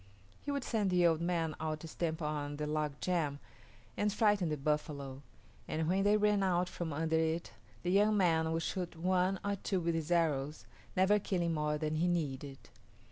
He 0.41 0.49
would 0.49 0.63
send 0.63 0.89
the 0.89 1.05
old 1.05 1.21
man 1.21 1.53
out 1.59 1.81
to 1.81 1.87
stamp 1.87 2.23
on 2.23 2.57
the 2.57 2.65
log 2.65 2.99
jam 3.01 3.37
and 3.95 4.11
frighten 4.11 4.49
the 4.49 4.57
buffalo, 4.57 5.21
and 5.67 5.87
when 5.87 6.01
they 6.03 6.17
ran 6.17 6.41
out 6.41 6.67
from 6.67 6.91
under 6.91 7.19
it 7.19 7.51
the 7.83 7.91
young 7.91 8.17
man 8.17 8.51
would 8.51 8.63
shoot 8.63 8.95
one 8.95 9.39
or 9.45 9.57
two 9.57 9.79
with 9.79 9.93
his 9.93 10.09
arrows, 10.11 10.65
never 10.97 11.19
killing 11.19 11.53
more 11.53 11.77
than 11.77 11.97
he 11.97 12.07
needed. 12.07 12.57